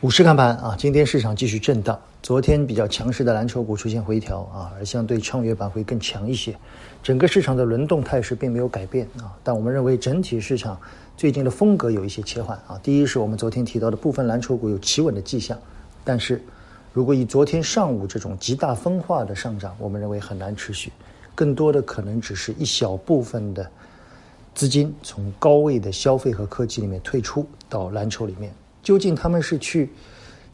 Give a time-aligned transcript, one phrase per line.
[0.00, 2.00] 股市看盘啊，今天市场继续震荡。
[2.22, 6.56] 昨天比较强势的蓝筹股出现回调啊，而相对创业板会更强一些。
[7.02, 10.80] 整个市场的轮动态势并没有改变啊，但我们认为整体市场
[11.18, 12.80] 最近的风格有一些切换啊。
[12.82, 15.58] 第一是我们昨天提到的部分蓝筹股有企稳的迹象，
[16.02, 16.42] 但是
[16.94, 20.90] 如果以昨天上午这种极大分化的上涨，我们认为很难持续，
[21.34, 23.70] 更多的可能只是一小部分的
[24.54, 28.50] 资金从高位的消费和科技里面退出到蓝筹里面。
[28.82, 29.90] 究竟他们是去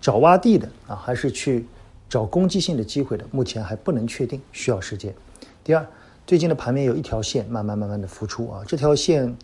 [0.00, 1.64] 找洼地的啊，还是去
[2.08, 3.24] 找攻击性的机会的？
[3.30, 5.14] 目前还不能确定，需要时间。
[5.64, 5.84] 第二，
[6.26, 9.36] 最近的盘面有一条线慢慢慢慢的浮出啊，这条线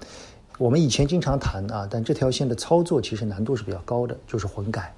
[0.59, 4.95] 我们以前经常谈啊，但这条线的操作其实难度是比较高的，就是混改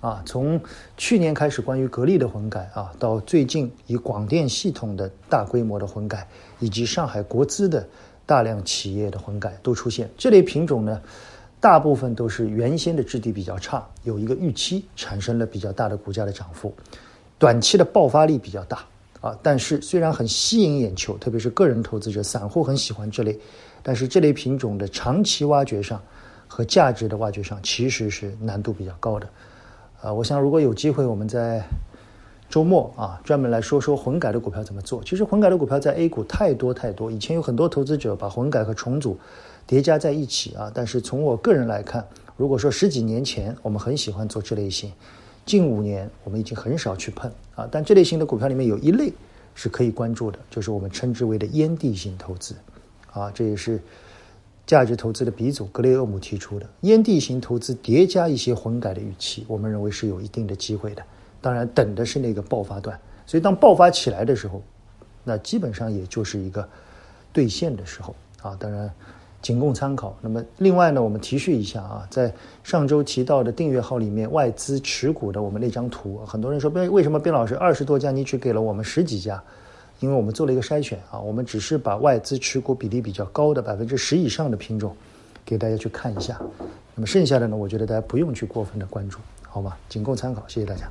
[0.00, 0.22] 啊。
[0.24, 0.60] 从
[0.96, 6.28] 去年开始，关于格力的混改啊，到最近以广电系统的大规模的混改，
[6.60, 7.88] 以及上海国资的
[8.24, 11.00] 大量企业的混改都出现这类品种呢。
[11.60, 16.72] 大部分都是原先的质地比较差，有一个预期产生了比较大的股价的涨幅，
[17.38, 18.84] 短期的爆发力比较大
[19.20, 19.36] 啊。
[19.42, 23.36] 但是虽然很吸引眼球，特别是个人投资者、散户很喜欢这类，
[23.82, 26.00] 但是这类品种的长期挖掘上
[26.46, 29.28] 和价值的挖掘上其实是难度比较高的。
[30.02, 31.66] 啊，我想如果有机会，我们在
[32.48, 35.02] 周末啊专门来说说混改的股票怎么做。
[35.04, 39.18] 其实混改的股票在 A 股太多太多，以前有很多投资者把混改和重组。
[39.68, 40.70] 叠加在一起啊！
[40.72, 44.92] 但是从我个人来看，如果说十几年前我们很喜欢做这类型，
[45.44, 47.66] 近五年我们已经很少去碰啊。
[47.68, 49.12] 但这类型的股票里面有一类
[49.56, 52.54] 是可以关注的，就是我们称之为的烟蒂型投资
[53.10, 53.82] 啊，这也是
[54.68, 61.02] 价值投资的鼻祖格雷厄姆提出的烟蒂型投资叠加一些混改的预期，我们认为是有一定的机会的。
[61.46, 62.98] 当然，等的是那个爆发段。
[63.24, 64.60] 所以当爆发起来的时候，
[65.22, 66.68] 那基本上也就是一个
[67.32, 68.56] 兑现的时候啊。
[68.58, 68.90] 当然。
[69.42, 70.16] 仅供参考。
[70.20, 72.32] 那么，另外呢，我们提示一下啊，在
[72.64, 79.40] 上周提到的订阅号里面，外资持股的我们那张图，很多人说，为为什么边老师二十多家，你只给了我们十几家？
[80.00, 84.96] 因为我们做了一个筛选啊，我们只是把外资持股比例比较高的百分之十以上的品种
[85.44, 86.40] 给大家去看一下。
[86.96, 89.76] 那么剩下的呢，我觉得大家不用去过分的关注，好吗？
[89.88, 90.90] 仅供参考，谢谢大家。